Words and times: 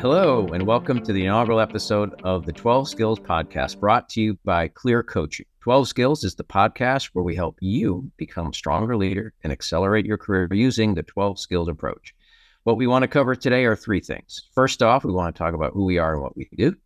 Hello, 0.00 0.46
and 0.46 0.64
welcome 0.64 1.02
to 1.02 1.12
the 1.12 1.24
inaugural 1.24 1.58
episode 1.58 2.14
of 2.22 2.46
the 2.46 2.52
12 2.52 2.88
Skills 2.88 3.18
Podcast 3.18 3.80
brought 3.80 4.08
to 4.10 4.20
you 4.20 4.38
by 4.44 4.68
Clear 4.68 5.02
Coaching. 5.02 5.44
12 5.62 5.88
Skills 5.88 6.22
is 6.22 6.36
the 6.36 6.44
podcast 6.44 7.06
where 7.06 7.24
we 7.24 7.34
help 7.34 7.56
you 7.60 8.08
become 8.16 8.46
a 8.46 8.54
stronger 8.54 8.96
leader 8.96 9.34
and 9.42 9.52
accelerate 9.52 10.06
your 10.06 10.16
career 10.16 10.46
using 10.52 10.94
the 10.94 11.02
12 11.02 11.40
skills 11.40 11.68
approach. 11.68 12.14
What 12.62 12.76
we 12.76 12.86
want 12.86 13.02
to 13.02 13.08
cover 13.08 13.34
today 13.34 13.64
are 13.64 13.74
three 13.74 13.98
things. 13.98 14.48
First 14.54 14.84
off, 14.84 15.04
we 15.04 15.12
want 15.12 15.34
to 15.34 15.38
talk 15.38 15.52
about 15.52 15.72
who 15.72 15.84
we 15.84 15.98
are 15.98 16.12
and 16.12 16.22
what 16.22 16.36
we 16.36 16.48
do. 16.56 16.76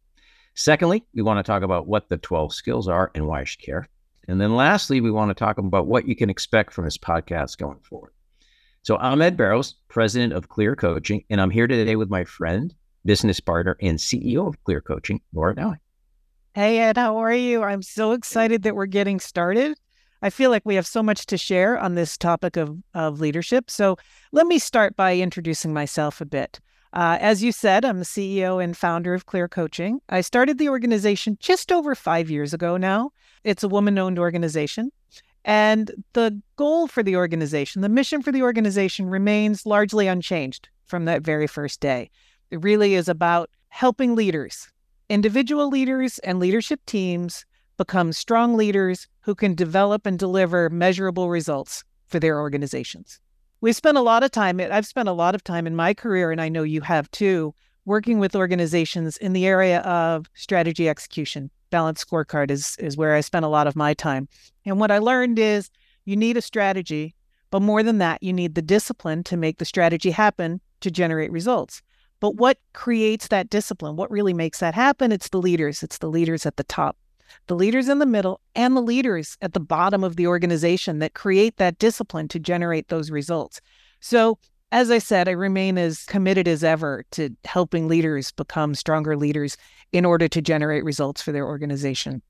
Secondly, 0.55 1.05
we 1.15 1.21
want 1.21 1.39
to 1.39 1.43
talk 1.43 1.63
about 1.63 1.87
what 1.87 2.09
the 2.09 2.17
12 2.17 2.55
skills 2.55 2.89
are 2.89 3.11
and 3.15 3.27
why 3.27 3.41
you 3.41 3.47
should 3.47 3.61
care. 3.61 3.89
And 4.27 4.41
then 4.41 4.57
lastly, 4.57 5.03
we 5.03 5.11
want 5.11 5.29
to 5.29 5.35
talk 5.35 5.59
about 5.59 5.87
what 5.87 6.09
you 6.09 6.17
can 6.17 6.31
expect 6.31 6.73
from 6.73 6.87
this 6.87 6.97
podcast 6.97 7.59
going 7.59 7.81
forward. 7.81 8.15
So 8.85 8.97
I'm 8.97 9.21
Ed 9.21 9.37
Barrows, 9.37 9.75
president 9.89 10.33
of 10.33 10.49
Clear 10.49 10.75
Coaching, 10.75 11.25
and 11.29 11.43
I'm 11.43 11.51
here 11.51 11.67
today 11.67 11.95
with 11.95 12.09
my 12.09 12.25
friend, 12.25 12.75
business 13.05 13.41
partner, 13.41 13.77
and 13.81 13.99
CEO 13.99 14.47
of 14.47 14.63
Clear 14.65 14.81
Coaching, 14.81 15.21
Laura 15.33 15.55
Dowling. 15.55 15.81
Hey, 16.55 16.79
Ed, 16.79 16.97
how 16.97 17.17
are 17.17 17.33
you? 17.33 17.63
I'm 17.63 17.83
so 17.83 18.13
excited 18.13 18.63
that 18.63 18.75
we're 18.75 18.87
getting 18.87 19.21
started. 19.21 19.79
I 20.21 20.31
feel 20.31 20.51
like 20.51 20.63
we 20.65 20.77
have 20.77 20.87
so 20.87 21.03
much 21.03 21.27
to 21.27 21.39
share 21.39 21.79
on 21.79 21.95
this 21.95 22.17
topic 22.17 22.57
of, 22.57 22.77
of 22.95 23.21
leadership. 23.21 23.71
So 23.71 23.97
let 24.31 24.47
me 24.47 24.59
start 24.59 24.95
by 24.95 25.17
introducing 25.17 25.73
myself 25.73 26.21
a 26.21 26.27
bit. 26.27 26.61
Uh, 26.93 27.17
as 27.21 27.43
you 27.43 27.53
said, 27.53 27.85
I'm 27.85 27.99
the 27.99 28.05
CEO 28.05 28.63
and 28.63 28.77
founder 28.77 29.15
of 29.15 29.27
Clear 29.27 29.49
Coaching. 29.49 30.01
I 30.11 30.21
started 30.21 30.59
the 30.59 30.69
organization 30.69 31.39
just 31.41 31.73
over 31.73 31.95
five 31.95 32.31
years 32.31 32.53
ago 32.53 32.77
now. 32.77 33.11
It's 33.45 33.65
a 33.65 33.69
woman 33.69 33.99
owned 33.99 34.19
organization. 34.19 34.93
And 35.45 35.91
the 36.13 36.41
goal 36.57 36.87
for 36.87 37.03
the 37.03 37.17
organization, 37.17 37.83
the 37.83 37.89
mission 37.89 38.23
for 38.23 38.31
the 38.31 38.43
organization 38.43 39.09
remains 39.09 39.67
largely 39.67 40.07
unchanged 40.07 40.69
from 40.85 41.07
that 41.07 41.23
very 41.23 41.47
first 41.47 41.81
day. 41.81 42.11
It 42.53 42.63
really 42.63 42.97
is 42.97 43.09
about 43.09 43.49
helping 43.71 44.15
leaders, 44.15 44.69
individual 45.09 45.71
leaders 45.71 46.19
and 46.19 46.39
leadership 46.39 46.85
teams 46.85 47.47
become 47.79 48.13
strong 48.13 48.59
leaders 48.59 49.09
who 49.21 49.35
can 49.35 49.55
develop 49.55 50.05
and 50.05 50.19
deliver 50.19 50.69
measurable 50.69 51.31
results 51.31 51.83
for 52.09 52.21
their 52.21 52.39
organizations. 52.39 53.21
We've 53.63 53.75
spent 53.75 53.97
a 53.97 54.03
lot 54.03 54.23
of 54.23 54.33
time, 54.33 54.61
I've 54.61 54.85
spent 54.85 55.09
a 55.09 55.15
lot 55.15 55.35
of 55.35 55.43
time 55.43 55.67
in 55.67 55.75
my 55.75 55.95
career, 55.95 56.31
and 56.31 56.43
I 56.43 56.51
know 56.51 56.63
you 56.63 56.83
have 56.83 57.11
too, 57.11 57.55
working 57.87 58.19
with 58.19 58.37
organizations 58.37 59.17
in 59.17 59.33
the 59.33 59.47
area 59.47 59.81
of 59.81 60.27
strategy 60.35 60.91
execution. 60.91 61.51
Balanced 61.71 62.07
scorecard 62.07 62.51
is, 62.51 62.77
is 62.79 62.99
where 62.99 63.15
I 63.15 63.23
spent 63.23 63.47
a 63.47 63.49
lot 63.49 63.67
of 63.67 63.77
my 63.77 63.95
time. 63.95 64.29
And 64.67 64.79
what 64.79 64.91
I 64.91 64.99
learned 64.99 65.39
is 65.39 65.71
you 66.05 66.17
need 66.17 66.37
a 66.37 66.43
strategy, 66.43 67.15
but 67.51 67.63
more 67.63 67.83
than 67.83 67.97
that, 67.97 68.23
you 68.23 68.35
need 68.35 68.57
the 68.57 68.61
discipline 68.61 69.25
to 69.25 69.39
make 69.39 69.57
the 69.57 69.65
strategy 69.65 70.11
happen 70.11 70.61
to 70.81 70.91
generate 70.91 71.33
results. 71.33 71.81
But 72.23 72.37
what 72.37 72.59
creates 72.73 73.27
that 73.29 73.51
discipline? 73.51 73.97
What 73.97 74.11
really 74.11 74.33
makes 74.33 74.61
that 74.61 74.75
happen? 74.75 75.11
It's 75.11 75.29
the 75.29 75.39
leaders, 75.39 75.83
it's 75.83 75.99
the 75.99 76.09
leaders 76.09 76.47
at 76.47 76.57
the 76.57 76.65
top 76.65 76.97
the 77.47 77.55
leaders 77.55 77.89
in 77.89 77.99
the 77.99 78.07
middle, 78.07 78.41
and 78.55 78.77
the 78.77 78.83
leaders 78.83 79.37
at 79.41 79.55
the 79.55 79.61
bottom 79.61 80.05
of 80.05 80.17
the 80.17 80.27
organization 80.27 80.99
that 80.99 81.15
create 81.15 81.57
that 81.57 81.79
discipline 81.79 82.29
to 82.29 82.39
generate 82.39 82.89
those 82.89 83.11
results. 83.11 83.61
So, 84.01 84.39
as 84.71 84.91
I 84.91 84.99
said, 84.99 85.29
I 85.29 85.33
remain 85.33 85.77
as 85.77 86.05
committed 86.05 86.49
as 86.49 86.65
ever 86.65 87.05
to 87.13 87.31
helping 87.45 87.89
leaders 87.89 88.33
become 88.33 88.75
stronger 88.75 89.17
leaders 89.17 89.57
in 89.93 90.05
order 90.05 90.29
to 90.29 90.41
generate 90.41 90.85
results 90.85 91.21
for 91.21 91.33
their 91.33 91.47
organization. 91.47 92.23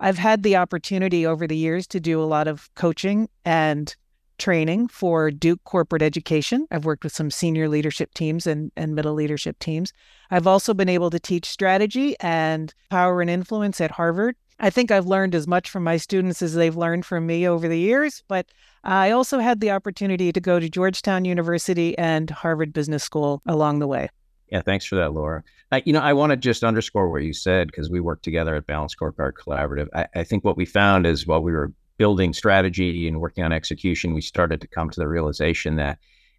I've 0.00 0.18
had 0.18 0.42
the 0.42 0.56
opportunity 0.56 1.26
over 1.26 1.46
the 1.46 1.56
years 1.56 1.86
to 1.88 2.00
do 2.00 2.22
a 2.22 2.24
lot 2.24 2.48
of 2.48 2.68
coaching 2.74 3.28
and 3.44 3.94
training 4.42 4.88
for 4.88 5.30
Duke 5.30 5.62
corporate 5.62 6.02
education. 6.02 6.66
I've 6.72 6.84
worked 6.84 7.04
with 7.04 7.14
some 7.14 7.30
senior 7.30 7.68
leadership 7.68 8.12
teams 8.12 8.44
and, 8.44 8.72
and 8.76 8.92
middle 8.92 9.14
leadership 9.14 9.56
teams. 9.60 9.92
I've 10.32 10.48
also 10.48 10.74
been 10.74 10.88
able 10.88 11.10
to 11.10 11.20
teach 11.20 11.46
strategy 11.46 12.16
and 12.18 12.74
power 12.90 13.20
and 13.20 13.30
influence 13.30 13.80
at 13.80 13.92
Harvard. 13.92 14.34
I 14.58 14.70
think 14.70 14.90
I've 14.90 15.06
learned 15.06 15.36
as 15.36 15.46
much 15.46 15.70
from 15.70 15.84
my 15.84 15.96
students 15.96 16.42
as 16.42 16.54
they've 16.54 16.76
learned 16.76 17.06
from 17.06 17.24
me 17.24 17.46
over 17.46 17.68
the 17.68 17.78
years, 17.78 18.24
but 18.26 18.46
I 18.82 19.12
also 19.12 19.38
had 19.38 19.60
the 19.60 19.70
opportunity 19.70 20.32
to 20.32 20.40
go 20.40 20.58
to 20.58 20.68
Georgetown 20.68 21.24
University 21.24 21.96
and 21.96 22.28
Harvard 22.28 22.72
Business 22.72 23.04
School 23.04 23.42
along 23.46 23.78
the 23.78 23.86
way. 23.86 24.08
Yeah, 24.50 24.62
thanks 24.62 24.84
for 24.84 24.96
that, 24.96 25.12
Laura. 25.12 25.44
I, 25.70 25.84
you 25.86 25.92
know, 25.92 26.00
I 26.00 26.14
want 26.14 26.30
to 26.30 26.36
just 26.36 26.64
underscore 26.64 27.08
what 27.10 27.22
you 27.22 27.32
said 27.32 27.68
because 27.68 27.90
we 27.90 28.00
work 28.00 28.22
together 28.22 28.56
at 28.56 28.66
Balanced 28.66 28.96
Scorecard 28.98 29.34
Collaborative. 29.34 29.86
I, 29.94 30.06
I 30.16 30.24
think 30.24 30.44
what 30.44 30.56
we 30.56 30.66
found 30.66 31.06
is 31.06 31.28
while 31.28 31.42
we 31.42 31.52
were 31.52 31.72
building 31.98 32.32
strategy 32.32 33.06
and 33.08 33.20
working 33.20 33.44
on 33.44 33.52
execution, 33.52 34.14
we 34.14 34.20
started 34.20 34.60
to 34.60 34.66
come 34.66 34.90
to 34.90 35.00
the 35.00 35.08
realization 35.08 35.76
that 35.76 35.98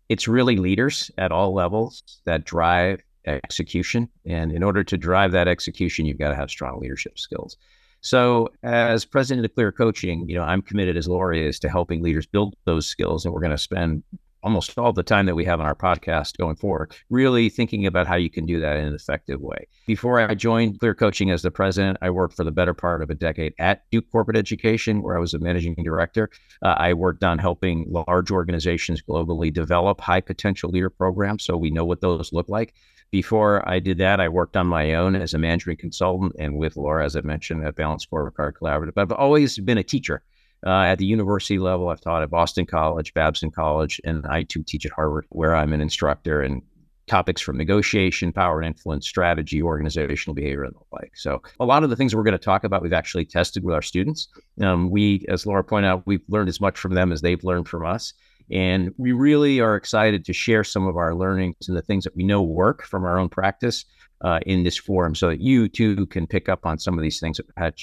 it's 0.10 0.28
really 0.28 0.58
leaders 0.58 1.10
at 1.18 1.32
all 1.32 1.54
levels 1.54 2.04
that 2.26 2.46
drive 2.46 3.02
execution. 3.26 4.10
And 4.26 4.52
in 4.52 4.64
order 4.64 4.84
to 4.84 4.98
drive 4.98 5.32
that 5.32 5.48
execution, 5.48 6.06
you've 6.06 6.20
got 6.20 6.30
to 6.30 6.36
have 6.36 6.50
strong 6.50 6.80
leadership 6.80 7.18
skills. 7.18 7.58
So, 8.02 8.50
as 8.64 9.06
president 9.06 9.46
of 9.46 9.56
Clear 9.56 9.72
Coaching, 9.72 10.28
you 10.28 10.36
know, 10.36 10.44
I'm 10.44 10.62
committed 10.62 10.98
as 10.98 11.08
Laura 11.08 11.38
is 11.38 11.58
to 11.60 11.70
helping 11.70 12.04
leaders 12.04 12.26
build 12.26 12.54
those 12.66 12.86
skills, 12.86 13.24
and 13.24 13.34
we're 13.34 13.40
going 13.40 13.52
to 13.52 13.58
spend 13.58 14.04
almost 14.44 14.78
all 14.78 14.94
the 14.94 15.04
time 15.04 15.26
that 15.26 15.36
we 15.36 15.46
have 15.46 15.60
on 15.60 15.66
our 15.66 15.76
podcast 15.76 16.38
going 16.38 16.56
forward, 16.56 16.96
really 17.10 17.50
thinking 17.50 17.86
about 17.86 18.08
how 18.08 18.16
you 18.16 18.30
can 18.30 18.46
do 18.46 18.60
that 18.60 18.78
in 18.78 18.86
an 18.86 18.94
effective 18.94 19.42
way. 19.42 19.68
Before 19.88 20.20
I 20.20 20.36
joined 20.36 20.80
Clear 20.80 20.94
Coaching 20.94 21.32
as 21.32 21.42
the 21.42 21.52
president, 21.52 21.98
I 22.02 22.10
worked 22.10 22.36
for 22.36 22.44
the 22.44 22.52
better 22.52 22.74
part 22.74 23.02
of 23.02 23.10
a 23.10 23.16
decade 23.16 23.54
at 23.60 23.84
Duke 23.92 24.12
Corporate 24.12 24.38
Education, 24.38 25.02
where 25.02 25.18
I 25.18 25.20
was 25.20 25.34
a 25.34 25.40
managing 25.40 25.76
director. 25.76 26.30
Uh, 26.62 26.76
I 26.78 26.94
worked 26.94 27.24
on 27.24 27.40
helping 27.40 27.86
large 27.90 28.32
organizations 28.32 29.02
globally 29.02 29.52
develop 29.52 30.02
high 30.02 30.22
potential 30.22 30.70
leader 30.70 30.90
programs 30.90 31.44
so 31.44 31.58
we 31.58 31.72
know 31.72 31.86
what 31.86 32.02
those 32.02 32.34
look 32.34 32.50
like. 32.50 32.74
Before 33.12 33.68
I 33.70 33.78
did 33.78 34.00
that, 34.00 34.20
I 34.20 34.28
worked 34.28 34.58
on 34.58 34.66
my 34.66 34.96
own 34.96 35.16
as 35.16 35.36
a 35.36 35.38
management 35.38 35.78
consultant 35.78 36.34
and 36.40 36.58
with 36.58 36.76
Laura, 36.76 37.06
as 37.06 37.16
I 37.16 37.22
mentioned, 37.22 37.64
at 37.64 37.76
Balanced 37.76 38.10
Scorecard 38.10 38.54
Collaborative. 38.54 38.96
But 38.96 39.04
I've 39.04 39.12
always 39.12 39.60
been 39.60 39.78
a 39.78 39.84
teacher. 39.84 40.24
Uh, 40.66 40.84
at 40.84 40.98
the 40.98 41.06
university 41.06 41.60
level, 41.60 41.90
I've 41.90 42.02
taught 42.02 42.24
at 42.24 42.30
Boston 42.30 42.66
College, 42.66 43.14
Babson 43.14 43.52
College, 43.52 44.00
and 44.06 44.26
I 44.26 44.44
too 44.44 44.64
teach 44.64 44.86
at 44.86 44.94
Harvard, 44.94 45.26
where 45.30 45.56
I'm 45.56 45.74
an 45.74 45.82
instructor 45.82 46.42
in 46.42 46.62
topics 47.08 47.42
from 47.42 47.58
negotiation, 47.58 48.32
power 48.32 48.60
and 48.60 48.68
influence, 48.68 49.08
strategy, 49.08 49.62
organizational 49.62 50.34
behavior, 50.34 50.64
and 50.64 50.74
the 50.74 50.80
like. 50.94 51.12
So, 51.16 51.42
a 51.60 51.66
lot 51.66 51.84
of 51.84 51.90
the 51.90 51.96
things 51.96 52.16
we're 52.16 52.24
going 52.24 52.38
to 52.38 52.38
talk 52.38 52.64
about, 52.64 52.82
we've 52.82 52.94
actually 52.94 53.26
tested 53.26 53.64
with 53.64 53.76
our 53.76 53.82
students. 53.82 54.30
Um, 54.62 54.90
we, 54.90 55.26
as 55.28 55.46
Laura 55.46 55.64
pointed 55.64 55.90
out, 55.90 56.04
we've 56.06 56.24
learned 56.30 56.50
as 56.50 56.62
much 56.62 56.80
from 56.80 56.94
them 56.94 57.12
as 57.12 57.22
they've 57.22 57.44
learned 57.44 57.68
from 57.68 57.86
us. 57.86 58.14
And 58.52 58.94
we 58.98 59.12
really 59.12 59.60
are 59.60 59.76
excited 59.76 60.26
to 60.26 60.34
share 60.34 60.64
some 60.64 60.88
of 60.88 60.98
our 60.98 61.16
learnings 61.16 61.56
and 61.68 61.78
the 61.78 61.82
things 61.82 62.04
that 62.04 62.16
we 62.16 62.24
know 62.24 62.42
work 62.42 62.84
from 62.84 63.06
our 63.06 63.18
own 63.18 63.30
practice 63.30 63.86
uh, 64.22 64.40
in 64.46 64.64
this 64.64 64.78
forum 64.78 65.16
so 65.16 65.30
that 65.30 65.42
you 65.42 65.68
too 65.68 66.06
can 66.08 66.28
pick 66.28 66.50
up 66.50 66.66
on 66.66 66.78
some 66.78 66.98
of 66.98 67.02
these 67.02 67.20
things, 67.20 67.40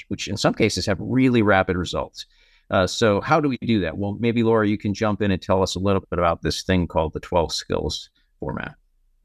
which 0.09 0.29
in 0.29 0.37
some 0.37 0.55
cases 0.55 0.87
have 0.87 0.99
really 1.01 1.43
rapid 1.43 1.77
results. 1.77 2.27
Uh, 2.71 2.87
so, 2.87 3.21
how 3.21 3.41
do 3.41 3.49
we 3.49 3.59
do 3.59 3.81
that? 3.81 3.99
Well, 3.99 4.17
maybe 4.21 4.43
Laura, 4.43 4.67
you 4.67 4.79
can 4.79 4.95
jump 4.95 5.23
in 5.23 5.31
and 5.31 5.43
tell 5.43 5.63
us 5.63 5.75
a 5.75 5.81
little 5.81 6.01
bit 6.09 6.19
about 6.19 6.43
this 6.43 6.63
thing 6.63 6.87
called 6.87 7.13
the 7.13 7.21
12 7.21 7.53
skills 7.53 8.11
format. 8.39 8.77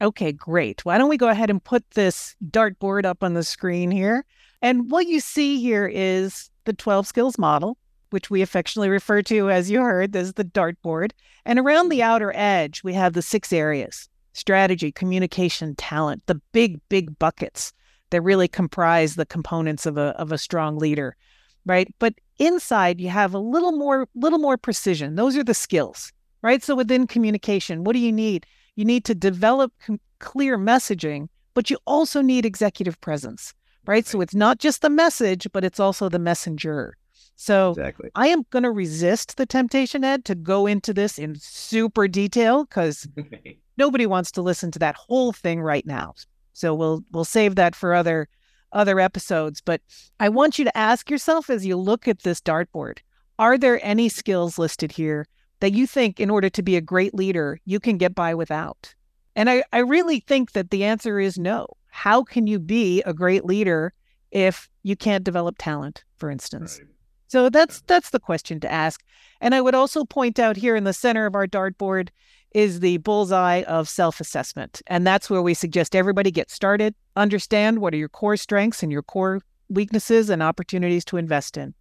Okay, 0.02 0.32
great. 0.32 0.84
Why 0.84 0.98
don't 0.98 1.08
we 1.08 1.16
go 1.16 1.28
ahead 1.28 1.48
and 1.48 1.62
put 1.62 1.88
this 1.92 2.34
dartboard 2.50 3.04
up 3.04 3.22
on 3.22 3.34
the 3.34 3.44
screen 3.44 3.90
here? 3.90 4.24
And 4.60 4.90
what 4.90 5.06
you 5.06 5.20
see 5.20 5.60
here 5.60 5.86
is 5.86 6.50
the 6.64 6.72
12 6.72 7.06
skills 7.06 7.38
model, 7.38 7.78
which 8.10 8.30
we 8.30 8.42
affectionately 8.42 8.90
refer 8.90 9.22
to, 9.22 9.50
as 9.50 9.70
you 9.70 9.80
heard, 9.80 10.14
as 10.16 10.34
the 10.34 10.44
dartboard. 10.44 11.12
And 11.44 11.58
around 11.58 11.88
the 11.88 12.02
outer 12.02 12.32
edge, 12.34 12.82
we 12.82 12.92
have 12.94 13.12
the 13.12 13.22
six 13.22 13.52
areas 13.52 14.08
strategy, 14.32 14.92
communication, 14.92 15.74
talent, 15.76 16.22
the 16.26 16.38
big, 16.52 16.78
big 16.90 17.18
buckets 17.18 17.72
that 18.10 18.20
really 18.20 18.48
comprise 18.48 19.14
the 19.14 19.24
components 19.24 19.86
of 19.86 19.96
a, 19.96 20.08
of 20.18 20.30
a 20.30 20.36
strong 20.36 20.76
leader, 20.76 21.16
right? 21.64 21.88
But 21.98 22.12
inside, 22.38 23.00
you 23.00 23.08
have 23.08 23.34
a 23.34 23.38
little 23.38 23.72
more, 23.72 24.08
little 24.14 24.38
more 24.38 24.56
precision. 24.56 25.14
Those 25.14 25.36
are 25.36 25.44
the 25.44 25.54
skills, 25.54 26.12
right? 26.42 26.62
So 26.62 26.74
within 26.74 27.06
communication, 27.06 27.84
what 27.84 27.94
do 27.94 27.98
you 27.98 28.12
need? 28.12 28.46
You 28.76 28.84
need 28.84 29.04
to 29.04 29.14
develop 29.14 29.72
com- 29.84 30.00
clear 30.18 30.58
messaging, 30.58 31.28
but 31.54 31.70
you 31.70 31.78
also 31.86 32.20
need 32.20 32.44
executive 32.44 33.00
presence, 33.00 33.54
right? 33.86 34.06
So 34.06 34.20
it's 34.20 34.34
not 34.34 34.58
just 34.58 34.82
the 34.82 34.90
message, 34.90 35.46
but 35.52 35.64
it's 35.64 35.80
also 35.80 36.08
the 36.08 36.18
messenger. 36.18 36.96
So 37.36 37.70
exactly. 37.70 38.10
I 38.14 38.28
am 38.28 38.44
going 38.50 38.62
to 38.62 38.70
resist 38.70 39.36
the 39.36 39.46
temptation, 39.46 40.04
Ed, 40.04 40.24
to 40.24 40.34
go 40.34 40.66
into 40.66 40.94
this 40.94 41.18
in 41.18 41.36
super 41.36 42.08
detail 42.08 42.64
because 42.64 43.06
nobody 43.76 44.06
wants 44.06 44.30
to 44.32 44.42
listen 44.42 44.70
to 44.72 44.78
that 44.78 44.96
whole 44.96 45.32
thing 45.32 45.60
right 45.60 45.86
now. 45.86 46.14
So 46.54 46.74
we'll 46.74 47.04
we'll 47.12 47.26
save 47.26 47.56
that 47.56 47.76
for 47.76 47.94
other 47.94 48.28
other 48.76 49.00
episodes. 49.00 49.60
But 49.60 49.80
I 50.20 50.28
want 50.28 50.58
you 50.58 50.64
to 50.64 50.76
ask 50.76 51.10
yourself 51.10 51.50
as 51.50 51.66
you 51.66 51.76
look 51.76 52.06
at 52.06 52.22
this 52.22 52.40
dartboard: 52.40 52.98
Are 53.38 53.58
there 53.58 53.84
any 53.84 54.08
skills 54.08 54.58
listed 54.58 54.92
here 54.92 55.26
that 55.60 55.72
you 55.72 55.86
think, 55.86 56.20
in 56.20 56.30
order 56.30 56.50
to 56.50 56.62
be 56.62 56.76
a 56.76 56.80
great 56.80 57.14
leader, 57.14 57.58
you 57.64 57.80
can 57.80 57.96
get 57.96 58.14
by 58.14 58.34
without? 58.34 58.94
And 59.34 59.50
I, 59.50 59.64
I 59.72 59.78
really 59.78 60.20
think 60.20 60.52
that 60.52 60.70
the 60.70 60.84
answer 60.84 61.18
is 61.18 61.38
no. 61.38 61.66
How 61.88 62.22
can 62.22 62.46
you 62.46 62.58
be 62.58 63.02
a 63.02 63.12
great 63.14 63.44
leader 63.44 63.92
if 64.30 64.68
you 64.82 64.96
can't 64.96 65.24
develop 65.24 65.56
talent, 65.58 66.04
for 66.16 66.30
instance? 66.30 66.78
Right. 66.78 66.88
So 67.28 67.50
that's 67.50 67.82
that's 67.86 68.10
the 68.10 68.20
question 68.20 68.60
to 68.60 68.72
ask. 68.72 69.02
And 69.40 69.54
I 69.54 69.60
would 69.60 69.74
also 69.74 70.04
point 70.04 70.38
out 70.38 70.56
here 70.56 70.76
in 70.76 70.84
the 70.84 70.92
center 70.92 71.26
of 71.26 71.34
our 71.34 71.46
dartboard 71.46 72.08
is 72.56 72.80
the 72.80 72.96
bullseye 72.96 73.60
of 73.64 73.86
self 73.86 74.18
assessment. 74.18 74.80
And 74.86 75.06
that's 75.06 75.28
where 75.28 75.42
we 75.42 75.52
suggest 75.52 75.94
everybody 75.94 76.30
get 76.30 76.50
started, 76.50 76.94
understand 77.14 77.80
what 77.80 77.92
are 77.92 77.98
your 77.98 78.08
core 78.08 78.38
strengths 78.38 78.82
and 78.82 78.90
your 78.90 79.02
core 79.02 79.42
weaknesses 79.68 80.30
and 80.30 80.42
opportunities 80.42 81.04
to 81.04 81.18
invest 81.18 81.58
in. 81.58 81.74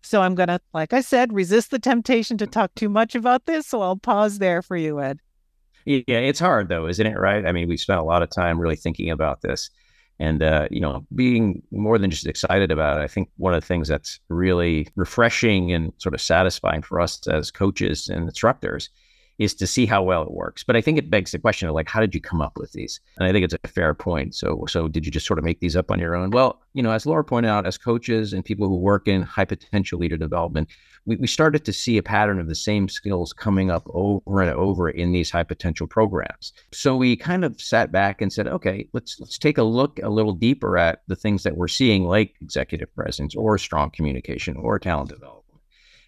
So 0.00 0.22
I'm 0.22 0.34
going 0.34 0.48
to, 0.48 0.58
like 0.72 0.94
I 0.94 1.02
said, 1.02 1.34
resist 1.34 1.70
the 1.70 1.78
temptation 1.78 2.38
to 2.38 2.46
talk 2.46 2.74
too 2.74 2.88
much 2.88 3.14
about 3.14 3.44
this. 3.44 3.66
So 3.66 3.82
I'll 3.82 3.98
pause 3.98 4.38
there 4.38 4.62
for 4.62 4.74
you, 4.74 5.02
Ed. 5.02 5.18
Yeah, 5.84 6.18
it's 6.18 6.40
hard 6.40 6.70
though, 6.70 6.88
isn't 6.88 7.06
it? 7.06 7.18
Right? 7.18 7.44
I 7.44 7.52
mean, 7.52 7.68
we 7.68 7.76
spent 7.76 8.00
a 8.00 8.04
lot 8.04 8.22
of 8.22 8.30
time 8.30 8.58
really 8.58 8.76
thinking 8.76 9.10
about 9.10 9.42
this 9.42 9.68
and 10.18 10.42
uh, 10.42 10.66
you 10.70 10.80
know 10.80 11.04
being 11.14 11.62
more 11.70 11.98
than 11.98 12.10
just 12.10 12.26
excited 12.26 12.70
about 12.70 12.98
it 12.98 13.04
i 13.04 13.06
think 13.06 13.28
one 13.36 13.52
of 13.52 13.60
the 13.60 13.66
things 13.66 13.86
that's 13.86 14.18
really 14.30 14.88
refreshing 14.96 15.72
and 15.72 15.92
sort 15.98 16.14
of 16.14 16.22
satisfying 16.22 16.80
for 16.80 17.02
us 17.02 17.26
as 17.28 17.50
coaches 17.50 18.08
and 18.08 18.22
instructors 18.24 18.88
is 19.38 19.54
to 19.54 19.66
see 19.66 19.86
how 19.86 20.02
well 20.02 20.22
it 20.22 20.32
works. 20.32 20.64
But 20.64 20.76
I 20.76 20.80
think 20.80 20.98
it 20.98 21.10
begs 21.10 21.32
the 21.32 21.38
question 21.38 21.68
of 21.68 21.74
like, 21.74 21.88
how 21.88 22.00
did 22.00 22.14
you 22.14 22.20
come 22.20 22.40
up 22.40 22.56
with 22.56 22.72
these? 22.72 23.00
And 23.18 23.28
I 23.28 23.32
think 23.32 23.44
it's 23.44 23.54
a 23.62 23.68
fair 23.68 23.94
point. 23.94 24.34
So, 24.34 24.64
so 24.68 24.88
did 24.88 25.04
you 25.04 25.12
just 25.12 25.26
sort 25.26 25.38
of 25.38 25.44
make 25.44 25.60
these 25.60 25.76
up 25.76 25.90
on 25.90 25.98
your 25.98 26.14
own? 26.14 26.30
Well, 26.30 26.60
you 26.72 26.82
know, 26.82 26.92
as 26.92 27.06
Laura 27.06 27.24
pointed 27.24 27.48
out, 27.48 27.66
as 27.66 27.78
coaches 27.78 28.32
and 28.32 28.44
people 28.44 28.68
who 28.68 28.76
work 28.76 29.08
in 29.08 29.22
high 29.22 29.44
potential 29.44 29.98
leader 29.98 30.16
development, 30.16 30.68
we, 31.04 31.16
we 31.16 31.26
started 31.26 31.64
to 31.64 31.72
see 31.72 31.98
a 31.98 32.02
pattern 32.02 32.40
of 32.40 32.48
the 32.48 32.54
same 32.54 32.88
skills 32.88 33.32
coming 33.32 33.70
up 33.70 33.86
over 33.92 34.42
and 34.42 34.50
over 34.50 34.88
in 34.88 35.12
these 35.12 35.30
high 35.30 35.44
potential 35.44 35.86
programs. 35.86 36.52
So 36.72 36.96
we 36.96 37.16
kind 37.16 37.44
of 37.44 37.60
sat 37.60 37.92
back 37.92 38.20
and 38.20 38.32
said, 38.32 38.48
okay, 38.48 38.88
let's 38.92 39.18
let's 39.20 39.38
take 39.38 39.58
a 39.58 39.62
look 39.62 40.00
a 40.02 40.08
little 40.08 40.32
deeper 40.32 40.76
at 40.76 41.02
the 41.06 41.16
things 41.16 41.42
that 41.44 41.56
we're 41.56 41.68
seeing, 41.68 42.04
like 42.04 42.34
executive 42.40 42.94
presence 42.94 43.34
or 43.34 43.58
strong 43.58 43.90
communication 43.90 44.56
or 44.56 44.78
talent 44.78 45.10
development 45.10 45.45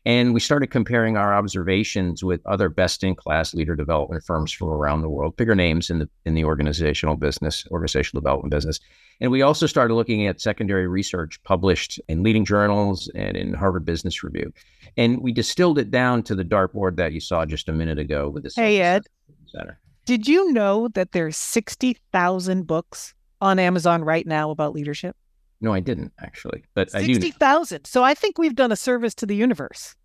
and 0.08 0.32
we 0.32 0.40
started 0.40 0.69
comparing 0.69 1.19
our 1.19 1.34
observations 1.34 2.25
with 2.25 2.40
other 2.46 2.70
best 2.70 3.05
in 3.05 3.14
class 3.14 3.52
leader 3.52 3.76
development 3.76 4.25
firms 4.25 4.50
from 4.50 4.69
around 4.69 5.02
the 5.02 5.08
world, 5.10 5.37
bigger 5.37 5.55
names 5.55 5.90
in 5.90 5.99
the 5.99 6.08
in 6.25 6.32
the 6.32 6.44
organizational 6.44 7.14
business, 7.14 7.66
organizational 7.70 8.22
development 8.22 8.50
business. 8.50 8.81
And 9.20 9.31
we 9.31 9.43
also 9.43 9.66
started 9.66 9.93
looking 9.93 10.26
at 10.26 10.40
secondary 10.40 10.88
research 10.88 11.38
published 11.44 12.00
in 12.08 12.22
leading 12.22 12.46
journals 12.46 13.10
and 13.14 13.37
in 13.37 13.52
Harvard 13.52 13.84
Business 13.84 14.25
Review. 14.25 14.50
And 14.96 15.20
we 15.20 15.31
distilled 15.31 15.78
it 15.78 15.90
down 15.90 16.22
to 16.22 16.34
the 16.34 16.44
dartboard 16.44 16.96
that 16.96 17.12
you 17.12 17.20
saw 17.20 17.44
just 17.44 17.69
a 17.69 17.72
minute 17.72 17.99
ago 17.99 18.31
with 18.31 18.44
this. 18.44 18.54
Hey 18.54 18.81
Ed. 18.81 19.02
Center. 19.44 19.78
Did 20.06 20.26
you 20.26 20.52
know 20.52 20.88
that 20.94 21.12
there's 21.12 21.37
60,000 21.37 22.66
books 22.66 23.12
on 23.43 23.58
Amazon 23.58 24.02
right 24.02 24.26
now 24.26 24.50
about 24.50 24.72
leadership? 24.72 25.14
No, 25.61 25.75
I 25.75 25.81
didn't 25.81 26.12
actually, 26.20 26.64
but 26.75 26.90
60, 26.90 27.04
I 27.04 27.06
do. 27.06 27.14
Sixty 27.14 27.31
thousand. 27.32 27.84
So 27.84 28.04
I 28.04 28.14
think 28.14 28.38
we've 28.38 28.54
done 28.54 28.72
a 28.72 28.76
service 28.76 29.14
to 29.16 29.26
the 29.26 29.34
universe. 29.34 29.96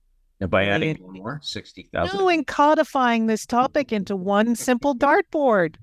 And 0.44 0.52
by 0.52 0.66
adding 0.66 0.98
one 0.98 1.14
more, 1.16 1.40
sixty 1.42 1.84
thousand. 1.94 2.20
No, 2.20 2.28
and 2.28 2.46
codifying 2.46 3.28
this 3.28 3.46
topic 3.46 3.94
into 3.94 4.14
one 4.14 4.58
simple 4.58 4.94
dartboard. 4.94 5.76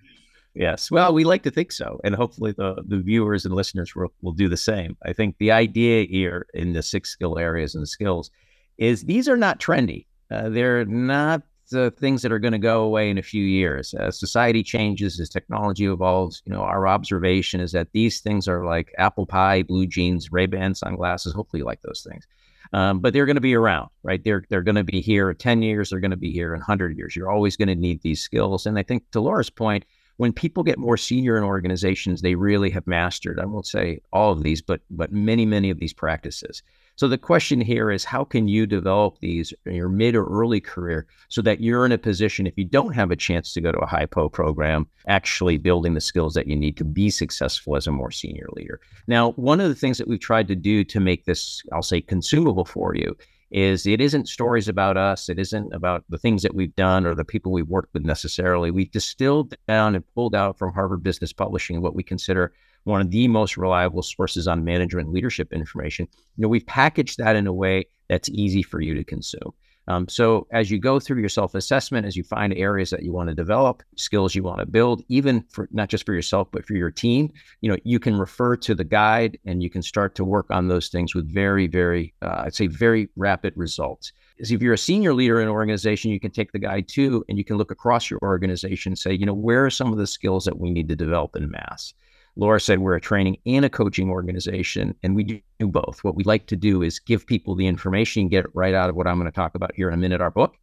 Yes, 0.55 0.91
well, 0.91 1.15
we 1.15 1.25
like 1.25 1.45
to 1.45 1.51
think 1.51 1.73
so, 1.73 1.99
and 2.05 2.15
hopefully 2.15 2.53
the 2.53 2.83
the 2.87 2.99
viewers 2.99 3.47
and 3.47 3.55
listeners 3.55 3.97
will, 3.97 4.13
will 4.21 4.33
do 4.33 4.51
the 4.51 4.59
same. 4.59 4.99
I 5.03 5.15
think 5.15 5.39
the 5.39 5.51
idea 5.51 6.05
here 6.05 6.47
in 6.53 6.75
the 6.75 6.83
six 6.83 7.09
skill 7.09 7.39
areas 7.39 7.75
and 7.75 7.81
the 7.81 7.87
skills 7.87 8.31
is 8.77 9.05
these 9.05 9.31
are 9.31 9.37
not 9.39 9.61
trendy. 9.61 10.05
Uh, 10.31 10.51
they're 10.51 10.85
not 10.85 11.41
the 11.71 11.91
things 11.93 12.21
that 12.21 12.33
are 12.33 12.39
going 12.39 12.53
to 12.53 12.59
go 12.59 12.83
away 12.83 13.09
in 13.09 13.17
a 13.17 13.23
few 13.23 13.45
years. 13.45 13.95
As 13.95 14.21
society 14.21 14.63
changes, 14.63 15.19
as 15.21 15.31
technology 15.31 15.87
evolves, 15.87 16.43
you 16.45 16.53
know, 16.53 16.61
our 16.61 16.87
observation 16.87 17.63
is 17.63 17.73
that 17.73 17.93
these 17.93 18.21
things 18.21 18.47
are 18.47 18.67
like 18.67 18.93
apple 18.99 19.25
pie, 19.25 19.63
blue 19.63 19.87
jeans, 19.87 20.31
Ray 20.31 20.45
Ban 20.45 20.75
sunglasses. 20.75 21.33
Hopefully, 21.33 21.61
you 21.61 21.65
like 21.65 21.81
those 21.81 22.07
things. 22.07 22.27
Um, 22.73 23.01
but 23.01 23.13
they're 23.13 23.27
going 23.27 23.37
to 23.37 23.41
be 23.41 23.55
around, 23.55 23.91
right? 24.03 24.23
They're 24.23 24.45
they're 24.49 24.63
going 24.63 24.77
to 24.77 24.85
be 24.85 25.01
here 25.01 25.35
10 25.35 25.63
years. 25.63 25.91
They're 25.91 26.01
going 26.01 26.13
to 26.13 26.17
be 26.17 26.31
here 26.31 26.55
in 26.55 26.61
100 26.61 26.97
years. 26.97 27.17
You're 27.17 27.31
always 27.31 27.57
going 27.57 27.69
to 27.69 27.75
need 27.75 28.03
these 28.03 28.21
skills. 28.21 28.67
And 28.67 28.79
I 28.79 28.83
think 28.83 29.11
to 29.11 29.21
Laura's 29.21 29.51
point, 29.51 29.85
when 30.19 30.33
people 30.33 30.63
get 30.63 30.79
more 30.79 30.97
senior 30.97 31.37
in 31.37 31.43
organizations, 31.43 32.21
they 32.21 32.35
really 32.35 32.71
have 32.71 32.87
mastered. 32.87 33.41
I 33.41 33.47
won't 33.47 33.67
say 33.67 34.01
all 34.13 34.33
of 34.33 34.43
these, 34.43 34.63
but 34.63 34.83
but 34.91 35.13
many 35.13 35.47
many 35.47 35.71
of 35.71 35.81
these 35.81 35.93
practices. 35.93 36.63
So 37.01 37.09
the 37.09 37.17
question 37.17 37.63
here 37.63 37.91
is 37.91 38.05
how 38.05 38.25
can 38.25 38.47
you 38.47 38.67
develop 38.67 39.21
these 39.21 39.55
in 39.65 39.73
your 39.73 39.89
mid 39.89 40.15
or 40.15 40.27
early 40.27 40.61
career 40.61 41.07
so 41.31 41.41
that 41.41 41.63
you're 41.63 41.87
in 41.87 41.93
a 41.93 41.97
position, 41.97 42.47
if 42.47 42.59
you 42.59 42.65
don't 42.67 42.95
have 42.95 43.11
a 43.11 43.17
chance 43.17 43.55
to 43.55 43.63
go 43.63 43.73
to 43.73 43.79
a 43.79 43.87
hypo 43.87 44.29
program, 44.29 44.87
actually 45.09 45.57
building 45.57 45.95
the 45.95 46.03
skills 46.03 46.35
that 46.35 46.47
you 46.47 46.55
need 46.55 46.77
to 46.77 46.85
be 46.85 47.09
successful 47.09 47.75
as 47.75 47.87
a 47.87 47.91
more 47.91 48.11
senior 48.11 48.49
leader. 48.53 48.83
Now, 49.07 49.31
one 49.37 49.63
of 49.63 49.71
the 49.71 49.75
things 49.75 49.97
that 49.97 50.09
we've 50.09 50.21
tried 50.21 50.47
to 50.49 50.55
do 50.55 50.85
to 50.85 51.01
make 51.01 51.25
this, 51.25 51.63
I'll 51.73 51.81
say, 51.81 52.03
consumable 52.03 52.67
for 52.67 52.95
you 52.95 53.17
is 53.51 53.87
it 53.87 54.03
isn't 54.03 54.29
stories 54.29 54.69
about 54.69 54.99
us. 54.99 55.31
It 55.31 55.39
isn't 55.39 55.73
about 55.73 56.05
the 56.11 56.19
things 56.19 56.43
that 56.43 56.55
we've 56.55 56.77
done 56.77 57.07
or 57.07 57.15
the 57.15 57.25
people 57.25 57.51
we've 57.51 57.67
worked 57.67 57.95
with 57.95 58.05
necessarily. 58.05 58.71
We've 58.71 58.93
distilled 58.93 59.55
down 59.67 59.95
and 59.95 60.05
pulled 60.15 60.35
out 60.35 60.59
from 60.59 60.75
Harvard 60.75 61.03
Business 61.03 61.33
Publishing 61.33 61.81
what 61.81 61.95
we 61.95 62.03
consider 62.03 62.53
one 62.85 63.01
of 63.01 63.11
the 63.11 63.29
most 63.29 63.57
reliable 63.57 64.03
sources 64.03 64.49
on 64.49 64.65
management 64.65 65.13
leadership 65.13 65.53
information. 65.53 66.09
You 66.37 66.43
know, 66.43 66.49
we've 66.49 66.67
packaged 66.67 67.19
that 67.19 67.37
in 67.37 67.47
a 67.47 67.53
way 67.53 67.87
that's 68.09 68.29
easy 68.31 68.63
for 68.63 68.81
you 68.81 68.95
to 68.95 69.05
consume. 69.05 69.53
Um, 69.89 70.07
so 70.09 70.47
as 70.53 70.71
you 70.71 70.79
go 70.79 71.01
through 71.01 71.19
your 71.19 71.29
self-assessment, 71.29 72.07
as 72.07 72.17
you 72.17 72.23
find 72.23 72.55
areas 72.55 72.91
that 72.91 73.03
you 73.03 73.13
want 73.13 73.29
to 73.29 73.35
develop, 73.35 73.83
skills 73.97 74.37
you 74.37 74.43
want 74.45 74.61
to 74.61 74.67
build, 74.67 75.03
even 75.09 75.45
for 75.51 75.69
not 75.73 75.89
just 75.89 76.07
for 76.07 76.15
yourself 76.15 76.49
but 76.53 76.65
for 76.65 76.75
your 76.75 76.93
team, 76.93 77.33
you 77.61 77.69
know, 77.69 77.77
you 77.83 77.99
can 77.99 78.17
refer 78.17 78.57
to 78.57 78.75
the 78.75 78.85
guide 78.85 79.37
and 79.47 79.65
you 79.65 79.71
can 79.71 79.83
start 79.83 80.15
to 80.15 80.25
work 80.25 80.47
on 80.51 80.69
those 80.69 80.91
things 80.91 81.15
with 81.15 81.33
very, 81.33 81.67
very, 81.67 82.15
uh, 82.23 82.43
I'd 82.45 82.55
say, 82.55 82.69
very 82.69 83.09
rapid 83.17 83.53
results. 83.57 84.13
As 84.41 84.53
if 84.53 84.63
you're 84.63 84.75
a 84.75 84.79
senior 84.79 85.13
leader 85.13 85.41
in 85.41 85.49
an 85.49 85.53
organization, 85.53 86.13
you 86.13 86.21
can 86.21 86.31
take 86.31 86.53
the 86.53 86.59
guide 86.59 86.87
too, 86.87 87.25
and 87.29 87.37
you 87.37 87.45
can 87.45 87.57
look 87.57 87.73
across 87.73 88.11
your 88.11 88.21
organization 88.23 88.93
and 88.93 88.99
say, 88.99 89.13
you 89.13 89.27
know, 89.27 89.35
where 89.35 89.65
are 89.67 89.71
some 89.71 89.93
of 89.93 89.99
the 89.99 90.07
skills 90.07 90.45
that 90.45 90.59
we 90.59 90.71
need 90.71 90.89
to 90.89 90.97
develop 90.97 91.35
in 91.35 91.51
mass? 91.51 91.95
Laura 92.41 92.59
said 92.59 92.79
we're 92.79 92.97
a 92.97 93.01
training 93.01 93.37
and 93.45 93.67
a 93.67 93.69
coaching 93.69 94.09
organization, 94.09 94.95
and 95.03 95.15
we 95.15 95.25
do 95.25 95.41
both. 95.61 96.03
What 96.03 96.15
we 96.15 96.25
like 96.25 96.47
to 96.47 96.57
do 96.57 96.83
is 96.83 96.99
give 96.99 97.27
people 97.27 97.55
the 97.55 97.67
information, 97.67 98.29
get 98.29 98.47
it 98.47 98.51
right 98.55 98.73
out 98.73 98.89
of 98.89 98.97
what 98.97 99.07
I'm 99.07 99.19
going 99.19 99.31
to 99.31 99.35
talk 99.35 99.55
about 99.55 99.75
here 99.75 99.89
in 99.89 99.95
a 99.95 99.99
minute, 99.99 100.23
our 100.23 100.31
book, 100.31 100.57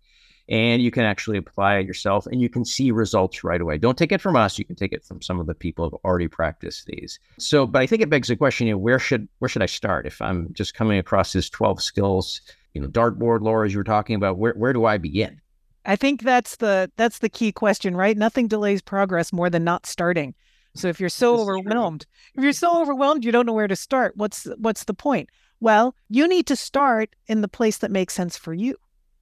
and 0.50 0.82
you 0.82 0.90
can 0.90 1.04
actually 1.04 1.38
apply 1.38 1.78
it 1.78 1.86
yourself 1.86 2.26
and 2.26 2.42
you 2.42 2.50
can 2.50 2.66
see 2.66 2.90
results 2.90 3.44
right 3.44 3.62
away. 3.62 3.78
Don't 3.78 3.96
take 3.96 4.12
it 4.12 4.22
from 4.22 4.36
us. 4.36 4.58
You 4.58 4.66
can 4.66 4.76
take 4.76 4.92
it 4.92 5.06
from 5.06 5.22
some 5.22 5.40
of 5.40 5.46
the 5.46 5.54
people 5.54 5.86
who 5.86 5.92
have 5.92 6.02
already 6.04 6.28
practiced 6.28 6.88
these. 6.88 7.20
So, 7.38 7.68
but 7.68 7.84
I 7.84 7.86
think 7.86 8.02
it 8.02 8.10
begs 8.10 8.30
the 8.30 8.36
question, 8.36 8.66
you 8.66 8.74
know, 8.74 8.80
where 8.80 8.98
should 8.98 9.28
where 9.38 9.50
should 9.50 9.62
I 9.62 9.68
start 9.68 10.08
if 10.08 10.20
I'm 10.20 10.52
just 10.54 10.74
coming 10.74 10.98
across 10.98 11.34
these 11.34 11.48
12 11.48 11.84
skills, 11.84 12.42
you 12.74 12.82
know, 12.82 12.88
dartboard, 12.88 13.42
Laura, 13.42 13.68
as 13.68 13.74
you 13.74 13.80
were 13.80 13.84
talking 13.84 14.16
about, 14.16 14.40
where 14.40 14.54
where 14.54 14.74
do 14.74 14.86
I 14.86 14.98
begin? 14.98 15.40
I 15.86 15.96
think 15.96 16.24
that's 16.24 16.56
the 16.56 16.92
that's 16.96 17.20
the 17.20 17.30
key 17.30 17.52
question, 17.52 17.96
right? 17.96 18.18
Nothing 18.18 18.48
delays 18.48 18.82
progress 18.82 19.32
more 19.32 19.52
than 19.52 19.64
not 19.64 19.86
starting. 19.86 20.34
So 20.78 20.88
if 20.88 21.00
you're 21.00 21.10
so 21.10 21.40
overwhelmed, 21.40 22.06
if 22.36 22.44
you're 22.44 22.54
so 22.54 22.82
overwhelmed, 22.82 23.26
you 23.26 23.32
don't 23.32 23.46
know 23.46 23.54
where 23.54 23.68
to 23.68 23.76
start. 23.76 24.16
What's 24.16 24.46
what's 24.58 24.84
the 24.84 24.94
point? 24.94 25.30
Well, 25.60 25.96
you 26.10 26.28
need 26.28 26.46
to 26.48 26.56
start 26.56 27.16
in 27.28 27.42
the 27.42 27.48
place 27.48 27.80
that 27.80 27.92
makes 27.92 28.14
sense 28.14 28.38
for 28.38 28.54
you, 28.54 28.76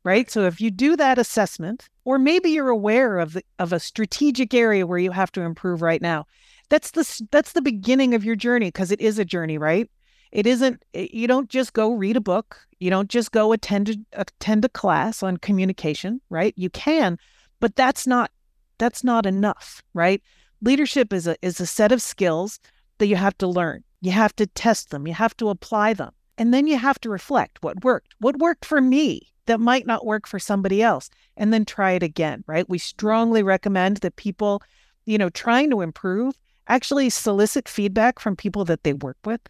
right? 0.03 0.29
So 0.29 0.41
if 0.41 0.59
you 0.59 0.69
do 0.69 0.97
that 0.97 1.17
assessment, 1.17 1.88
or 2.03 2.19
maybe 2.19 2.50
you're 2.50 2.69
aware 2.69 3.19
of 3.19 3.33
the, 3.33 3.43
of 3.57 3.71
a 3.71 3.79
strategic 3.79 4.53
area 4.53 4.85
where 4.85 5.00
you 5.00 5.12
have 5.12 5.31
to 5.33 5.41
improve 5.41 5.81
right 5.81 6.01
now, 6.01 6.25
that's 6.69 6.91
the 6.91 7.27
that's 7.31 7.53
the 7.53 7.62
beginning 7.62 8.13
of 8.13 8.25
your 8.25 8.35
journey 8.35 8.67
because 8.67 8.91
it 8.91 9.00
is 9.00 9.17
a 9.17 9.25
journey, 9.25 9.57
right? 9.57 9.89
It 10.31 10.45
isn't. 10.45 10.83
You 10.93 11.27
don't 11.27 11.50
just 11.50 11.74
go 11.74 11.93
read 11.93 12.17
a 12.17 12.21
book. 12.21 12.59
You 12.79 12.89
don't 12.89 13.09
just 13.09 13.31
go 13.31 13.53
attend 13.53 14.05
attend 14.13 14.65
a 14.65 14.69
class 14.69 15.24
on 15.24 15.38
communication, 15.38 16.19
right? 16.29 16.53
You 16.57 16.69
can, 16.69 17.17
but 17.62 17.75
that's 17.75 18.05
not 18.05 18.31
that's 18.77 19.03
not 19.03 19.25
enough, 19.25 19.81
right? 19.93 20.21
Leadership 20.65 21.13
is 21.13 21.27
a 21.27 21.36
is 21.41 21.60
a 21.62 21.65
set 21.65 21.91
of 21.91 22.01
skills 22.01 22.60
that 22.98 23.07
you 23.07 23.15
have 23.15 23.38
to 23.38 23.48
learn. 23.48 23.84
You 24.01 24.12
have 24.12 24.36
to 24.38 24.48
test 24.48 24.89
them, 24.89 25.07
you 25.07 25.13
have 25.13 25.38
to 25.38 25.50
apply 25.50 25.93
them. 25.93 26.12
And 26.38 26.53
then 26.53 26.67
you 26.67 26.77
have 26.77 27.00
to 27.01 27.10
reflect 27.10 27.63
what 27.63 27.84
worked. 27.84 28.13
What 28.19 28.39
worked 28.39 28.65
for 28.65 28.81
me 28.81 29.31
that 29.45 29.60
might 29.60 29.86
not 29.86 30.05
work 30.05 30.27
for 30.27 30.39
somebody 30.39 30.81
else 30.81 31.10
and 31.38 31.53
then 31.53 31.63
try 31.63 31.91
it 31.91 32.03
again, 32.03 32.43
right? 32.48 32.67
We 32.67 32.77
mm-hmm. 32.77 32.84
strongly 32.84 33.43
recommend 33.43 33.98
that 33.98 34.17
people, 34.17 34.62
you 35.05 35.17
know, 35.17 35.29
trying 35.29 35.69
to 35.69 35.81
improve 35.81 36.36
actually 36.67 37.10
solicit 37.10 37.69
feedback 37.69 38.19
from 38.19 38.36
people 38.36 38.65
that 38.65 38.84
they 38.84 38.93
work 38.93 39.17
with. 39.24 39.41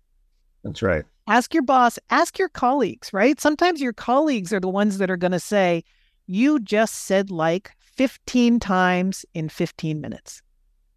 That's 0.63 0.81
right. 0.81 1.05
Ask 1.27 1.53
your 1.53 1.63
boss, 1.63 1.97
ask 2.09 2.37
your 2.37 2.49
colleagues, 2.49 3.11
right? 3.13 3.39
Sometimes 3.39 3.81
your 3.81 3.93
colleagues 3.93 4.53
are 4.53 4.59
the 4.59 4.69
ones 4.69 4.99
that 4.99 5.09
are 5.09 5.17
going 5.17 5.31
to 5.31 5.39
say, 5.39 5.83
you 6.27 6.59
just 6.59 6.93
said 7.05 7.31
like 7.31 7.71
15 7.79 8.59
times 8.59 9.25
in 9.33 9.49
15 9.49 10.01
minutes 10.01 10.41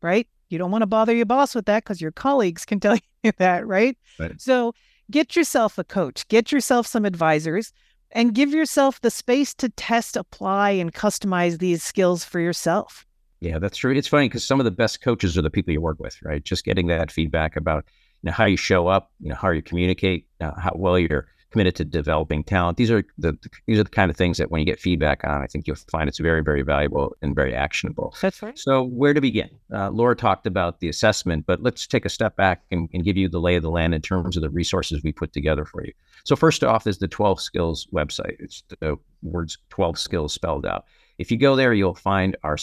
right? 0.02 0.26
You 0.48 0.58
don't 0.58 0.70
want 0.70 0.82
to 0.82 0.86
bother 0.86 1.14
your 1.14 1.26
boss 1.26 1.54
with 1.54 1.66
that 1.66 1.84
because 1.84 2.00
your 2.00 2.12
colleagues 2.12 2.64
can 2.64 2.80
tell 2.80 2.96
you 3.22 3.32
that, 3.38 3.66
right? 3.66 3.96
right? 4.18 4.40
So 4.40 4.74
get 5.10 5.36
yourself 5.36 5.78
a 5.78 5.84
coach, 5.84 6.26
get 6.28 6.52
yourself 6.52 6.86
some 6.86 7.04
advisors, 7.04 7.72
and 8.12 8.34
give 8.34 8.50
yourself 8.50 9.00
the 9.00 9.10
space 9.10 9.54
to 9.54 9.68
test, 9.70 10.16
apply, 10.16 10.70
and 10.70 10.94
customize 10.94 11.58
these 11.58 11.82
skills 11.82 12.24
for 12.24 12.40
yourself. 12.40 13.04
Yeah, 13.40 13.58
that's 13.58 13.76
true. 13.76 13.94
It's 13.94 14.08
funny 14.08 14.28
because 14.28 14.44
some 14.44 14.60
of 14.60 14.64
the 14.64 14.70
best 14.70 15.00
coaches 15.00 15.38
are 15.38 15.42
the 15.42 15.50
people 15.50 15.72
you 15.72 15.80
work 15.80 16.00
with, 16.00 16.16
right? 16.22 16.42
Just 16.42 16.64
getting 16.64 16.88
that 16.88 17.12
feedback 17.12 17.56
about 17.56 17.84
you 18.22 18.28
know 18.28 18.32
how 18.32 18.46
you 18.46 18.56
show 18.56 18.88
up, 18.88 19.12
you 19.20 19.28
know 19.28 19.36
how 19.36 19.50
you 19.50 19.62
communicate, 19.62 20.26
uh, 20.40 20.52
how 20.58 20.72
well 20.74 20.98
you're 20.98 21.28
committed 21.50 21.74
to 21.76 21.84
developing 21.84 22.44
talent. 22.44 22.76
These 22.76 22.90
are 22.90 23.04
the 23.16 23.36
these 23.66 23.78
are 23.78 23.84
the 23.84 23.90
kind 23.90 24.10
of 24.10 24.16
things 24.16 24.38
that 24.38 24.50
when 24.50 24.60
you 24.60 24.66
get 24.66 24.78
feedback 24.78 25.24
on, 25.24 25.42
I 25.42 25.46
think 25.46 25.66
you'll 25.66 25.76
find 25.76 26.08
it's 26.08 26.18
very 26.18 26.42
very 26.42 26.62
valuable 26.62 27.16
and 27.22 27.34
very 27.34 27.54
actionable. 27.54 28.14
That's 28.20 28.42
right. 28.42 28.58
So 28.58 28.82
where 28.84 29.14
to 29.14 29.20
begin? 29.20 29.50
Uh, 29.72 29.90
Laura 29.90 30.14
talked 30.14 30.46
about 30.46 30.80
the 30.80 30.88
assessment, 30.88 31.46
but 31.46 31.62
let's 31.62 31.86
take 31.86 32.04
a 32.04 32.10
step 32.10 32.36
back 32.36 32.62
and, 32.70 32.88
and 32.92 33.04
give 33.04 33.16
you 33.16 33.28
the 33.28 33.40
lay 33.40 33.56
of 33.56 33.62
the 33.62 33.70
land 33.70 33.94
in 33.94 34.02
terms 34.02 34.36
of 34.36 34.42
the 34.42 34.50
resources 34.50 35.02
we 35.02 35.12
put 35.12 35.32
together 35.32 35.64
for 35.64 35.84
you. 35.84 35.92
So 36.24 36.36
first 36.36 36.62
off 36.62 36.86
is 36.86 36.98
the 36.98 37.08
12 37.08 37.40
Skills 37.40 37.88
website. 37.92 38.36
It's 38.38 38.62
the 38.80 38.96
words 39.22 39.58
12 39.70 39.98
Skills 39.98 40.34
spelled 40.34 40.66
out. 40.66 40.84
If 41.16 41.30
you 41.30 41.38
go 41.38 41.56
there, 41.56 41.72
you'll 41.72 41.94
find 41.94 42.36
our 42.42 42.56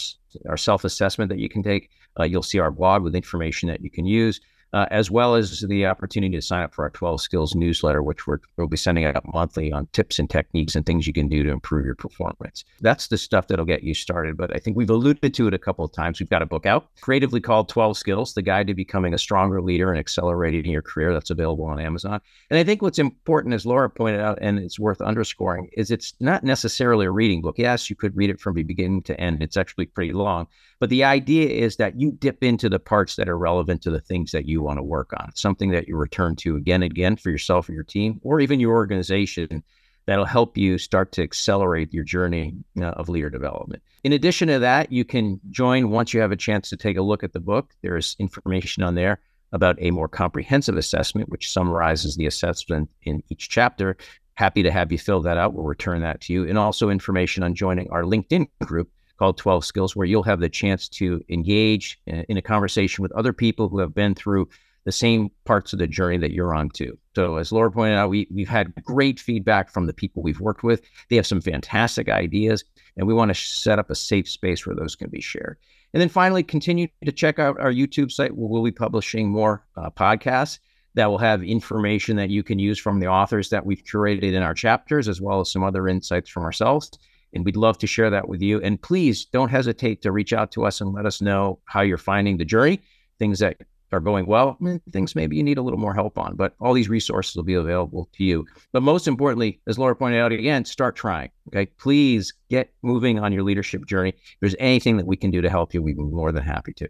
our 0.48 0.56
self 0.56 0.84
assessment 0.84 1.28
that 1.30 1.38
you 1.38 1.48
can 1.48 1.62
take. 1.62 1.90
Uh, 2.18 2.24
you'll 2.24 2.42
see 2.42 2.58
our 2.58 2.70
blog 2.70 3.02
with 3.02 3.14
information 3.14 3.68
that 3.68 3.82
you 3.82 3.90
can 3.90 4.06
use 4.06 4.40
uh, 4.72 4.86
as 4.90 5.10
well 5.10 5.34
as 5.34 5.60
the 5.60 5.86
opportunity 5.86 6.34
to 6.34 6.42
sign 6.42 6.62
up 6.62 6.74
for 6.74 6.84
our 6.84 6.90
12 6.90 7.20
skills 7.20 7.54
newsletter, 7.54 8.02
which 8.02 8.26
we 8.26 8.36
will 8.56 8.68
be 8.68 8.76
sending 8.76 9.04
out 9.04 9.22
monthly 9.32 9.72
on 9.72 9.86
tips 9.92 10.18
and 10.18 10.28
techniques 10.28 10.74
and 10.74 10.84
things 10.84 11.06
you 11.06 11.12
can 11.12 11.28
do 11.28 11.42
to 11.42 11.50
improve 11.50 11.86
your 11.86 11.94
performance. 11.94 12.64
That's 12.80 13.08
the 13.08 13.16
stuff 13.16 13.48
that'll 13.48 13.64
get 13.64 13.82
you 13.82 13.94
started. 13.94 14.36
But 14.36 14.54
I 14.54 14.58
think 14.58 14.76
we've 14.76 14.90
alluded 14.90 15.32
to 15.32 15.48
it 15.48 15.54
a 15.54 15.58
couple 15.58 15.84
of 15.84 15.92
times. 15.92 16.20
We've 16.20 16.28
got 16.28 16.42
a 16.42 16.46
book 16.46 16.66
out, 16.66 16.88
creatively 17.00 17.40
called 17.40 17.68
12 17.68 17.96
Skills, 17.96 18.34
the 18.34 18.42
guide 18.42 18.66
to 18.66 18.74
becoming 18.74 19.14
a 19.14 19.18
stronger 19.18 19.62
leader 19.62 19.90
and 19.90 19.98
accelerating 19.98 20.70
your 20.70 20.82
career. 20.82 21.12
That's 21.12 21.30
available 21.30 21.64
on 21.64 21.80
Amazon. 21.80 22.20
And 22.50 22.58
I 22.58 22.64
think 22.64 22.82
what's 22.82 22.98
important, 22.98 23.54
as 23.54 23.66
Laura 23.66 23.88
pointed 23.88 24.20
out, 24.20 24.38
and 24.40 24.58
it's 24.58 24.78
worth 24.78 25.00
underscoring, 25.00 25.70
is 25.72 25.90
it's 25.90 26.14
not 26.20 26.44
necessarily 26.44 27.06
a 27.06 27.10
reading 27.10 27.40
book. 27.40 27.56
Yes, 27.58 27.88
you 27.88 27.96
could 27.96 28.16
read 28.16 28.30
it 28.30 28.40
from 28.40 28.54
beginning 28.54 29.02
to 29.02 29.20
end. 29.20 29.42
It's 29.42 29.56
actually 29.56 29.86
pretty 29.86 30.12
long. 30.12 30.46
But 30.78 30.90
the 30.90 31.04
idea 31.04 31.48
is 31.48 31.76
that 31.76 31.98
you 31.98 32.12
dip 32.12 32.42
into 32.42 32.68
the 32.68 32.78
parts 32.78 33.16
that 33.16 33.28
are 33.28 33.38
relevant 33.38 33.82
to 33.82 33.90
the 33.90 34.00
things 34.00 34.32
that 34.32 34.46
you 34.46 34.62
want 34.66 34.78
to 34.78 34.82
work 34.82 35.12
on, 35.18 35.30
something 35.34 35.70
that 35.70 35.88
you 35.88 35.96
return 35.96 36.36
to 36.36 36.56
again 36.56 36.82
and 36.82 36.92
again 36.92 37.16
for 37.16 37.30
yourself 37.30 37.68
or 37.68 37.72
your 37.72 37.84
team, 37.84 38.20
or 38.22 38.40
even 38.40 38.60
your 38.60 38.74
organization 38.74 39.62
that'll 40.06 40.24
help 40.24 40.56
you 40.56 40.78
start 40.78 41.12
to 41.12 41.22
accelerate 41.22 41.92
your 41.92 42.04
journey 42.04 42.54
of 42.80 43.08
leader 43.08 43.30
development. 43.30 43.82
In 44.04 44.12
addition 44.12 44.48
to 44.48 44.58
that, 44.60 44.92
you 44.92 45.04
can 45.04 45.40
join 45.50 45.90
once 45.90 46.14
you 46.14 46.20
have 46.20 46.32
a 46.32 46.36
chance 46.36 46.68
to 46.70 46.76
take 46.76 46.96
a 46.96 47.02
look 47.02 47.24
at 47.24 47.32
the 47.32 47.40
book. 47.40 47.74
There's 47.82 48.14
information 48.18 48.82
on 48.82 48.94
there 48.94 49.20
about 49.52 49.76
a 49.80 49.90
more 49.90 50.08
comprehensive 50.08 50.76
assessment, 50.76 51.28
which 51.28 51.50
summarizes 51.50 52.16
the 52.16 52.26
assessment 52.26 52.90
in 53.02 53.22
each 53.30 53.48
chapter. 53.48 53.96
Happy 54.34 54.62
to 54.62 54.70
have 54.70 54.92
you 54.92 54.98
fill 54.98 55.22
that 55.22 55.38
out. 55.38 55.54
We'll 55.54 55.64
return 55.64 56.02
that 56.02 56.20
to 56.22 56.32
you. 56.32 56.48
And 56.48 56.58
also 56.58 56.90
information 56.90 57.42
on 57.42 57.54
joining 57.54 57.90
our 57.90 58.02
LinkedIn 58.02 58.46
group 58.64 58.90
called 59.18 59.38
12 59.38 59.64
Skills, 59.64 59.96
where 59.96 60.06
you'll 60.06 60.22
have 60.22 60.40
the 60.40 60.48
chance 60.48 60.88
to 60.88 61.22
engage 61.28 62.00
in 62.06 62.36
a 62.36 62.42
conversation 62.42 63.02
with 63.02 63.12
other 63.12 63.32
people 63.32 63.68
who 63.68 63.78
have 63.78 63.94
been 63.94 64.14
through 64.14 64.48
the 64.84 64.92
same 64.92 65.30
parts 65.44 65.72
of 65.72 65.80
the 65.80 65.86
journey 65.86 66.16
that 66.16 66.30
you're 66.30 66.54
on 66.54 66.70
too. 66.70 66.96
So 67.16 67.36
as 67.38 67.50
Laura 67.50 67.72
pointed 67.72 67.96
out, 67.96 68.08
we, 68.08 68.28
we've 68.32 68.48
had 68.48 68.72
great 68.84 69.18
feedback 69.18 69.68
from 69.68 69.86
the 69.86 69.92
people 69.92 70.22
we've 70.22 70.40
worked 70.40 70.62
with. 70.62 70.80
They 71.10 71.16
have 71.16 71.26
some 71.26 71.40
fantastic 71.40 72.08
ideas, 72.08 72.64
and 72.96 73.06
we 73.06 73.12
want 73.12 73.30
to 73.30 73.34
set 73.34 73.80
up 73.80 73.90
a 73.90 73.96
safe 73.96 74.28
space 74.28 74.64
where 74.64 74.76
those 74.76 74.94
can 74.94 75.10
be 75.10 75.20
shared. 75.20 75.58
And 75.92 76.00
then 76.00 76.08
finally, 76.08 76.42
continue 76.42 76.86
to 77.04 77.10
check 77.10 77.38
out 77.38 77.58
our 77.58 77.72
YouTube 77.72 78.12
site 78.12 78.36
where 78.36 78.48
we'll 78.48 78.62
be 78.62 78.70
publishing 78.70 79.28
more 79.28 79.64
uh, 79.76 79.90
podcasts 79.90 80.60
that 80.94 81.10
will 81.10 81.18
have 81.18 81.42
information 81.42 82.16
that 82.16 82.30
you 82.30 82.42
can 82.42 82.58
use 82.58 82.78
from 82.78 83.00
the 83.00 83.06
authors 83.06 83.50
that 83.50 83.66
we've 83.66 83.82
curated 83.82 84.34
in 84.34 84.42
our 84.42 84.54
chapters, 84.54 85.08
as 85.08 85.20
well 85.20 85.40
as 85.40 85.50
some 85.50 85.64
other 85.64 85.88
insights 85.88 86.30
from 86.30 86.44
ourselves. 86.44 86.90
And 87.32 87.44
we'd 87.44 87.56
love 87.56 87.78
to 87.78 87.86
share 87.86 88.10
that 88.10 88.28
with 88.28 88.40
you. 88.40 88.60
And 88.60 88.80
please 88.80 89.24
don't 89.26 89.50
hesitate 89.50 90.02
to 90.02 90.12
reach 90.12 90.32
out 90.32 90.52
to 90.52 90.64
us 90.64 90.80
and 90.80 90.92
let 90.92 91.06
us 91.06 91.20
know 91.20 91.58
how 91.66 91.82
you're 91.82 91.98
finding 91.98 92.38
the 92.38 92.44
journey, 92.44 92.80
things 93.18 93.38
that 93.40 93.58
are 93.92 94.00
going 94.00 94.26
well, 94.26 94.58
things 94.90 95.14
maybe 95.14 95.36
you 95.36 95.42
need 95.42 95.58
a 95.58 95.62
little 95.62 95.78
more 95.78 95.94
help 95.94 96.18
on. 96.18 96.36
But 96.36 96.54
all 96.60 96.74
these 96.74 96.88
resources 96.88 97.36
will 97.36 97.44
be 97.44 97.54
available 97.54 98.08
to 98.14 98.24
you. 98.24 98.46
But 98.72 98.82
most 98.82 99.06
importantly, 99.06 99.60
as 99.66 99.78
Laura 99.78 99.94
pointed 99.94 100.20
out 100.20 100.32
again, 100.32 100.64
start 100.64 100.96
trying. 100.96 101.30
Okay. 101.48 101.66
Please 101.66 102.32
get 102.50 102.72
moving 102.82 103.18
on 103.18 103.32
your 103.32 103.42
leadership 103.42 103.86
journey. 103.86 104.10
If 104.10 104.36
there's 104.40 104.56
anything 104.58 104.96
that 104.96 105.06
we 105.06 105.16
can 105.16 105.30
do 105.30 105.40
to 105.40 105.50
help 105.50 105.74
you, 105.74 105.82
we'd 105.82 105.96
be 105.96 106.02
more 106.02 106.32
than 106.32 106.42
happy 106.42 106.72
to. 106.74 106.88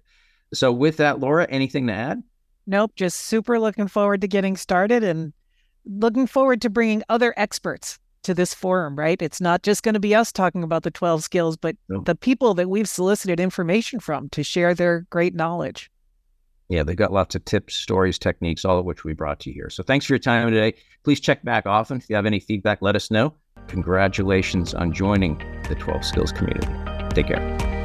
So, 0.54 0.72
with 0.72 0.98
that, 0.98 1.18
Laura, 1.18 1.46
anything 1.50 1.88
to 1.88 1.92
add? 1.92 2.22
Nope. 2.66 2.92
Just 2.96 3.20
super 3.20 3.58
looking 3.58 3.88
forward 3.88 4.20
to 4.20 4.28
getting 4.28 4.56
started 4.56 5.02
and 5.02 5.32
looking 5.84 6.26
forward 6.26 6.62
to 6.62 6.70
bringing 6.70 7.02
other 7.08 7.34
experts 7.36 7.98
to 8.26 8.34
this 8.34 8.52
forum, 8.52 8.96
right? 8.96 9.20
It's 9.20 9.40
not 9.40 9.62
just 9.62 9.82
going 9.82 9.94
to 9.94 10.00
be 10.00 10.14
us 10.14 10.30
talking 10.30 10.62
about 10.62 10.82
the 10.82 10.90
12 10.90 11.22
skills, 11.22 11.56
but 11.56 11.76
no. 11.88 12.00
the 12.00 12.14
people 12.14 12.54
that 12.54 12.68
we've 12.68 12.88
solicited 12.88 13.40
information 13.40 13.98
from 14.00 14.28
to 14.30 14.42
share 14.42 14.74
their 14.74 15.06
great 15.10 15.34
knowledge. 15.34 15.90
Yeah, 16.68 16.82
they've 16.82 16.96
got 16.96 17.12
lots 17.12 17.34
of 17.34 17.44
tips, 17.44 17.74
stories, 17.74 18.18
techniques, 18.18 18.64
all 18.64 18.78
of 18.78 18.84
which 18.84 19.04
we 19.04 19.12
brought 19.12 19.40
to 19.40 19.50
you 19.50 19.54
here. 19.54 19.70
So 19.70 19.82
thanks 19.82 20.04
for 20.04 20.14
your 20.14 20.18
time 20.18 20.50
today. 20.50 20.74
Please 21.04 21.20
check 21.20 21.44
back 21.44 21.64
often. 21.66 21.98
If 21.98 22.10
you 22.10 22.16
have 22.16 22.26
any 22.26 22.40
feedback, 22.40 22.82
let 22.82 22.96
us 22.96 23.10
know. 23.10 23.34
Congratulations 23.68 24.74
on 24.74 24.92
joining 24.92 25.38
the 25.68 25.76
12 25.76 26.04
Skills 26.04 26.32
community. 26.32 26.68
Take 27.14 27.28
care. 27.28 27.75